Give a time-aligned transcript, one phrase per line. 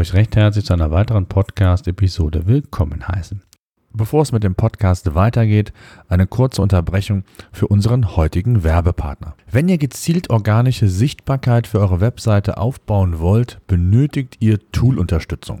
[0.00, 3.42] Euch recht herzlich zu einer weiteren Podcast-Episode willkommen heißen.
[3.92, 5.74] Bevor es mit dem Podcast weitergeht,
[6.08, 9.34] eine kurze Unterbrechung für unseren heutigen Werbepartner.
[9.50, 15.60] Wenn ihr gezielt organische Sichtbarkeit für eure Webseite aufbauen wollt, benötigt ihr Tool-Unterstützung.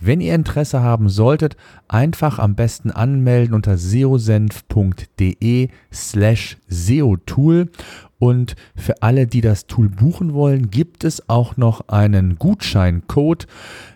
[0.00, 1.56] Wenn ihr Interesse haben solltet,
[1.88, 7.70] einfach am besten anmelden unter seosenf.de slash seotool.
[8.18, 13.46] Und für alle, die das Tool buchen wollen, gibt es auch noch einen Gutscheincode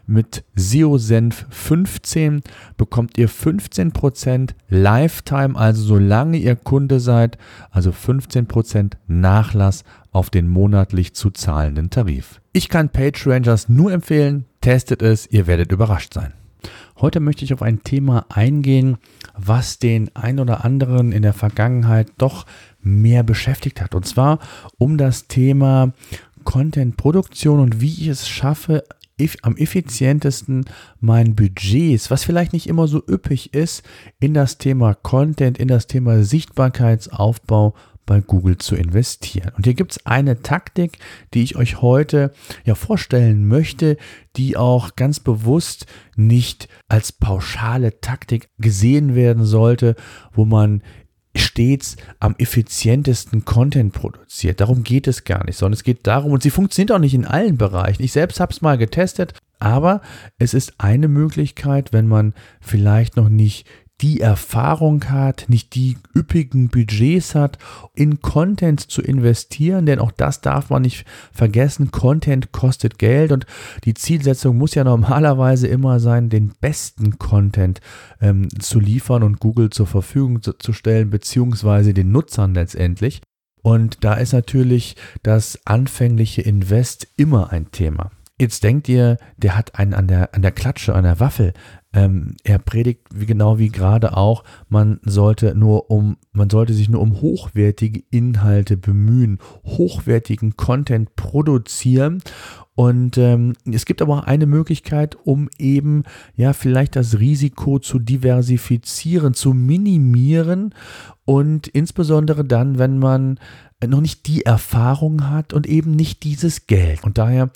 [0.08, 2.40] mit SEOsenf15
[2.76, 7.36] bekommt ihr 15% Lifetime, also solange ihr Kunde seid,
[7.70, 12.40] also 15% Nachlass auf den monatlich zu zahlenden Tarif.
[12.52, 16.32] Ich kann PageRangers nur empfehlen, testet es, ihr werdet überrascht sein.
[17.00, 18.96] Heute möchte ich auf ein Thema eingehen,
[19.36, 22.46] was den ein oder anderen in der Vergangenheit doch
[22.80, 23.94] mehr beschäftigt hat.
[23.94, 24.40] Und zwar
[24.78, 25.92] um das Thema
[26.42, 28.82] Content-Produktion und wie ich es schaffe,
[29.42, 30.64] am effizientesten
[31.00, 33.82] mein Budgets, was vielleicht nicht immer so üppig ist,
[34.20, 37.74] in das Thema Content, in das Thema Sichtbarkeitsaufbau
[38.08, 39.52] bei Google zu investieren.
[39.54, 40.98] Und hier gibt es eine Taktik,
[41.34, 42.32] die ich euch heute
[42.64, 43.98] ja vorstellen möchte,
[44.36, 45.84] die auch ganz bewusst
[46.16, 49.94] nicht als pauschale Taktik gesehen werden sollte,
[50.32, 50.82] wo man
[51.38, 54.60] stets am effizientesten Content produziert.
[54.60, 57.24] Darum geht es gar nicht, sondern es geht darum, und sie funktioniert auch nicht in
[57.24, 58.02] allen Bereichen.
[58.02, 60.02] Ich selbst habe es mal getestet, aber
[60.38, 63.66] es ist eine Möglichkeit, wenn man vielleicht noch nicht
[64.00, 67.58] die Erfahrung hat, nicht die üppigen Budgets hat,
[67.94, 71.90] in Content zu investieren, denn auch das darf man nicht vergessen.
[71.90, 73.46] Content kostet Geld und
[73.84, 77.80] die Zielsetzung muss ja normalerweise immer sein, den besten Content
[78.20, 83.20] ähm, zu liefern und Google zur Verfügung zu, zu stellen, beziehungsweise den Nutzern letztendlich.
[83.62, 88.12] Und da ist natürlich das anfängliche Invest immer ein Thema.
[88.40, 91.54] Jetzt denkt ihr, der hat einen an der, an der Klatsche, an der Waffel.
[91.92, 96.88] Ähm, er predigt wie genau wie gerade auch, man sollte nur um, man sollte sich
[96.88, 102.22] nur um hochwertige Inhalte bemühen, hochwertigen Content produzieren.
[102.74, 106.04] Und ähm, es gibt aber auch eine Möglichkeit, um eben
[106.36, 110.74] ja vielleicht das Risiko zu diversifizieren, zu minimieren
[111.24, 113.40] und insbesondere dann, wenn man
[113.86, 117.04] noch nicht die Erfahrung hat und eben nicht dieses Geld.
[117.04, 117.50] Und daher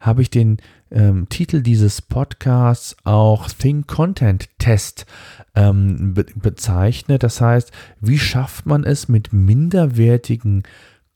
[0.00, 0.58] habe ich den
[0.90, 5.06] ähm, Titel dieses Podcasts auch Think Content Test
[5.54, 7.22] ähm, be bezeichnet.
[7.22, 10.64] Das heißt, wie schafft man es mit minderwertigen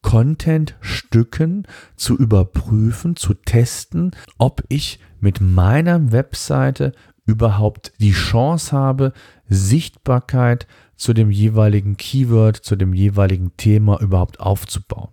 [0.02, 6.92] Content-Stücken zu überprüfen, zu testen, ob ich mit meiner Webseite
[7.24, 9.12] überhaupt die Chance habe,
[9.48, 10.66] Sichtbarkeit
[11.02, 15.10] zu dem jeweiligen Keyword, zu dem jeweiligen Thema überhaupt aufzubauen.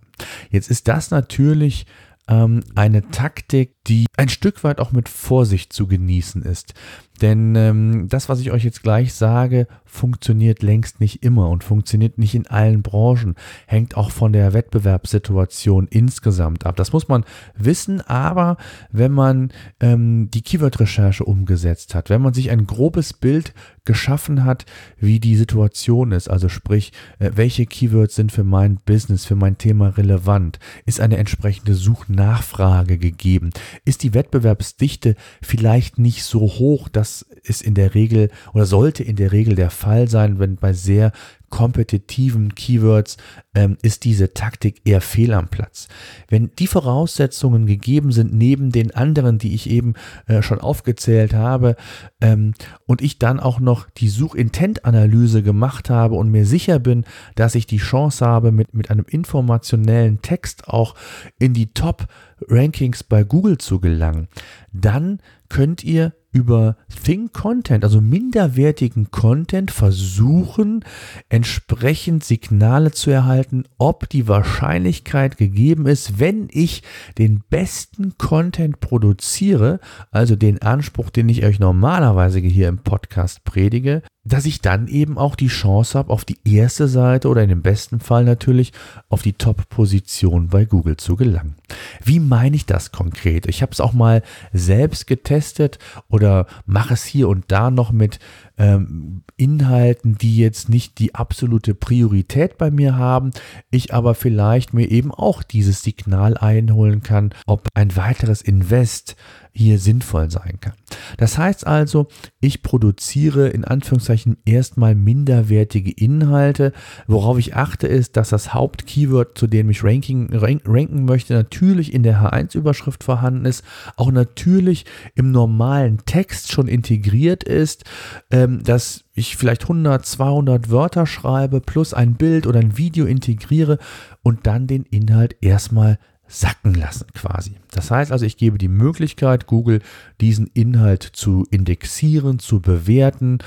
[0.50, 1.86] Jetzt ist das natürlich
[2.28, 6.74] ähm, eine Taktik, die ein Stück weit auch mit Vorsicht zu genießen ist.
[7.20, 12.16] Denn ähm, das, was ich euch jetzt gleich sage, funktioniert längst nicht immer und funktioniert
[12.16, 13.34] nicht in allen Branchen,
[13.66, 16.76] hängt auch von der Wettbewerbssituation insgesamt ab.
[16.76, 17.24] Das muss man
[17.56, 18.56] wissen, aber
[18.90, 19.50] wenn man
[19.80, 23.52] ähm, die Keyword-Recherche umgesetzt hat, wenn man sich ein grobes Bild
[23.84, 24.66] geschaffen hat,
[24.98, 29.58] wie die Situation ist, also sprich, äh, welche Keywords sind für mein Business, für mein
[29.58, 33.50] Thema relevant, ist eine entsprechende Suchnachfrage gegeben,
[33.84, 39.02] ist die Wettbewerbsdichte vielleicht nicht so hoch, dass das ist in der Regel oder sollte
[39.02, 41.12] in der Regel der Fall sein, wenn bei sehr
[41.48, 43.16] kompetitiven Keywords
[43.54, 45.88] ähm, ist diese Taktik eher fehl am Platz.
[46.28, 49.94] Wenn die Voraussetzungen gegeben sind, neben den anderen, die ich eben
[50.26, 51.74] äh, schon aufgezählt habe,
[52.20, 52.54] ähm,
[52.86, 57.04] und ich dann auch noch die Suchintent-Analyse gemacht habe und mir sicher bin,
[57.34, 60.94] dass ich die Chance habe, mit, mit einem informationellen Text auch
[61.40, 64.28] in die Top-Rankings bei Google zu gelangen,
[64.72, 65.18] dann
[65.48, 70.84] könnt ihr über Think Content, also minderwertigen Content, versuchen,
[71.28, 76.82] entsprechend Signale zu erhalten, ob die Wahrscheinlichkeit gegeben ist, wenn ich
[77.18, 79.80] den besten Content produziere,
[80.10, 85.16] also den Anspruch, den ich euch normalerweise hier im Podcast predige, dass ich dann eben
[85.16, 88.72] auch die Chance habe, auf die erste Seite oder in dem besten Fall natürlich
[89.08, 91.56] auf die Top-Position bei Google zu gelangen.
[92.04, 93.46] Wie meine ich das konkret?
[93.46, 94.22] Ich habe es auch mal
[94.52, 95.78] selbst getestet
[96.08, 98.18] oder mache es hier und da noch mit
[98.58, 103.30] ähm, Inhalten, die jetzt nicht die absolute Priorität bei mir haben,
[103.70, 109.16] ich aber vielleicht mir eben auch dieses Signal einholen kann, ob ein weiteres Invest
[109.52, 110.74] hier sinnvoll sein kann.
[111.16, 112.08] Das heißt also,
[112.40, 116.72] ich produziere in Anführungszeichen erstmal minderwertige Inhalte.
[117.06, 121.92] Worauf ich achte, ist, dass das Hauptkeyword, zu dem ich ranking, rank, ranken möchte, natürlich
[121.92, 123.64] in der H1-Überschrift vorhanden ist,
[123.96, 127.84] auch natürlich im normalen Text schon integriert ist,
[128.30, 133.78] ähm, dass ich vielleicht 100, 200 Wörter schreibe, plus ein Bild oder ein Video integriere
[134.22, 137.59] und dann den Inhalt erstmal sacken lassen quasi.
[137.70, 139.80] Das heißt also, ich gebe die Möglichkeit, Google
[140.20, 143.38] diesen Inhalt zu indexieren, zu bewerten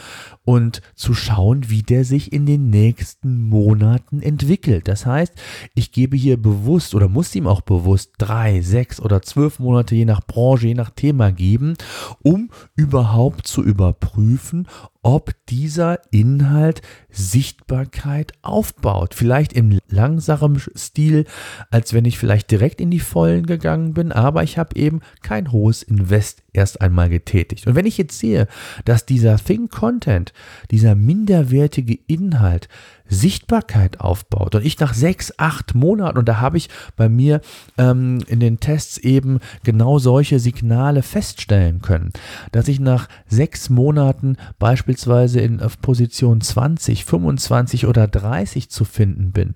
[0.46, 4.88] und zu schauen, wie der sich in den nächsten Monaten entwickelt.
[4.88, 5.34] Das heißt,
[5.75, 10.06] ich gebe hier bewusst oder muss ihm auch bewusst drei, sechs oder zwölf Monate je
[10.06, 11.76] nach Branche, je nach Thema geben,
[12.22, 14.68] um überhaupt zu überprüfen,
[15.04, 19.14] ob dieser Inhalt Sichtbarkeit aufbaut.
[19.14, 21.26] Vielleicht im langsamen Stil,
[21.69, 25.51] als wenn ich vielleicht direkt in die Vollen gegangen bin, aber ich habe eben kein
[25.51, 27.68] hohes Invest erst einmal getätigt.
[27.68, 28.48] Und wenn ich jetzt sehe,
[28.86, 30.33] dass dieser Think Content,
[30.71, 32.69] dieser minderwertige Inhalt
[33.13, 37.42] Sichtbarkeit aufbaut und ich nach sechs, acht Monaten, und da habe ich bei mir
[37.77, 42.12] ähm, in den Tests eben genau solche Signale feststellen können,
[42.51, 49.56] dass ich nach sechs Monaten beispielsweise in Position 20, 25 oder 30 zu finden bin,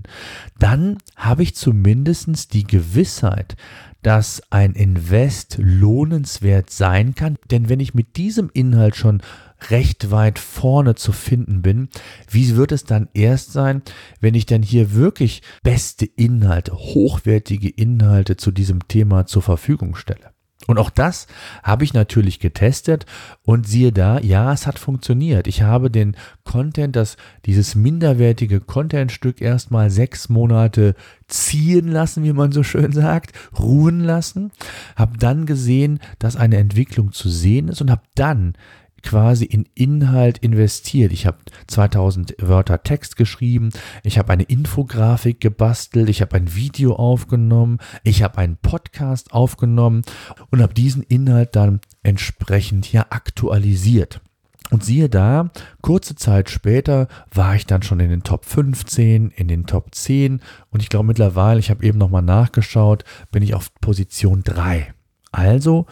[0.59, 3.55] dann habe ich zumindest die Gewissheit,
[4.01, 7.37] dass ein Invest lohnenswert sein kann.
[7.51, 9.21] Denn wenn ich mit diesem Inhalt schon
[9.69, 11.89] recht weit vorne zu finden bin,
[12.29, 13.81] wie wird es dann erst sein,
[14.21, 20.36] wenn ich dann hier wirklich beste Inhalte, hochwertige Inhalte zu diesem Thema zur Verfügung stelle?
[20.67, 21.27] Und auch das
[21.63, 23.05] habe ich natürlich getestet
[23.43, 25.47] und siehe da, ja, es hat funktioniert.
[25.47, 27.15] Ich habe den Content, das,
[27.45, 30.93] dieses minderwertige Contentstück erstmal sechs Monate
[31.27, 34.51] ziehen lassen, wie man so schön sagt, ruhen lassen,
[34.97, 38.53] habe dann gesehen, dass eine Entwicklung zu sehen ist und habe dann
[39.03, 41.11] quasi in Inhalt investiert.
[41.11, 43.69] Ich habe 2000 Wörter Text geschrieben,
[44.03, 50.03] ich habe eine Infografik gebastelt, ich habe ein Video aufgenommen, ich habe einen Podcast aufgenommen
[50.49, 54.21] und habe diesen Inhalt dann entsprechend ja aktualisiert.
[54.69, 55.49] Und siehe da,
[55.81, 60.41] kurze Zeit später war ich dann schon in den Top 15, in den Top 10
[60.71, 64.93] und ich glaube mittlerweile, ich habe eben nochmal nachgeschaut, bin ich auf Position 3.
[65.31, 65.85] Also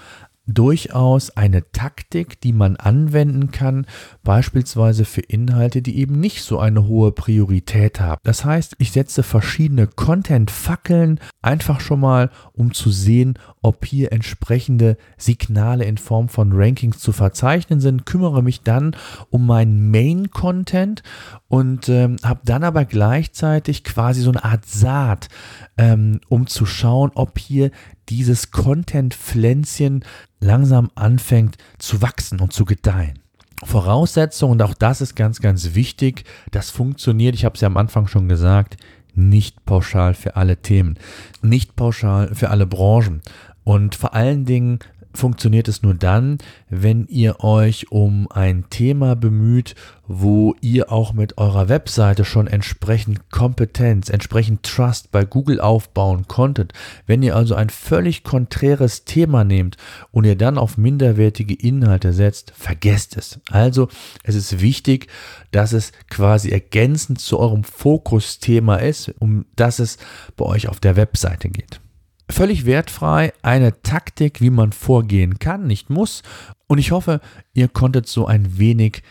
[0.47, 3.85] durchaus eine Taktik, die man anwenden kann,
[4.23, 8.21] beispielsweise für Inhalte, die eben nicht so eine hohe Priorität haben.
[8.23, 14.97] Das heißt, ich setze verschiedene Content-Fackeln einfach schon mal, um zu sehen, ob hier entsprechende
[15.17, 18.95] Signale in Form von Rankings zu verzeichnen sind, kümmere mich dann
[19.29, 21.01] um meinen Main-Content
[21.47, 25.29] und ähm, habe dann aber gleichzeitig quasi so eine Art Saat,
[25.77, 27.71] ähm, um zu schauen, ob hier
[28.09, 30.03] dieses Content-Pflänzchen
[30.39, 33.19] langsam anfängt zu wachsen und zu gedeihen.
[33.63, 37.77] Voraussetzung, und auch das ist ganz, ganz wichtig, das funktioniert, ich habe es ja am
[37.77, 38.77] Anfang schon gesagt,
[39.13, 40.99] nicht pauschal für alle Themen,
[41.41, 43.21] nicht pauschal für alle Branchen.
[43.63, 44.79] Und vor allen Dingen
[45.15, 46.37] funktioniert es nur dann,
[46.69, 49.75] wenn ihr euch um ein Thema bemüht,
[50.07, 56.73] wo ihr auch mit eurer Webseite schon entsprechend Kompetenz, entsprechend Trust bei Google aufbauen konntet.
[57.07, 59.77] Wenn ihr also ein völlig konträres Thema nehmt
[60.11, 63.39] und ihr dann auf minderwertige Inhalte setzt, vergesst es.
[63.49, 63.87] Also
[64.23, 65.07] es ist wichtig,
[65.51, 69.97] dass es quasi ergänzend zu eurem Fokusthema ist, um das es
[70.37, 71.79] bei euch auf der Webseite geht.
[72.29, 76.23] Völlig wertfrei, eine Taktik, wie man vorgehen kann, nicht muss.
[76.67, 77.21] Und ich hoffe,
[77.53, 79.03] ihr konntet so ein wenig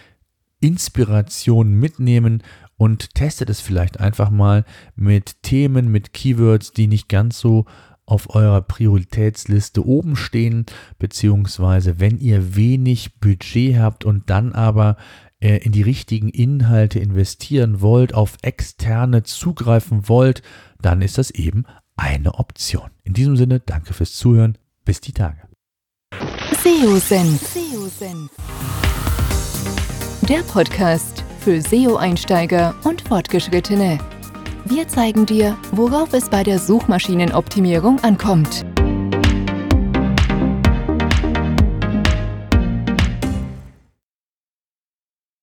[0.61, 2.42] Inspiration mitnehmen
[2.76, 4.64] und testet es vielleicht einfach mal
[4.97, 7.66] mit Themen, mit Keywords, die nicht ganz so
[8.06, 10.66] auf eurer Prioritätsliste oben stehen,
[10.99, 14.97] beziehungsweise wenn ihr wenig Budget habt und dann aber
[15.40, 20.42] äh, in die richtigen Inhalte investieren wollt, auf externe zugreifen wollt,
[20.80, 21.64] dann ist das eben
[21.97, 22.91] eine Option.
[23.05, 24.59] In diesem Sinne, danke fürs Zuhören.
[24.85, 25.49] Bis die Tage.
[26.63, 27.57] SEO-Senf.
[30.29, 33.99] Der Podcast für SEO-Einsteiger und Fortgeschrittene.
[34.65, 38.65] Wir zeigen dir, worauf es bei der Suchmaschinenoptimierung ankommt.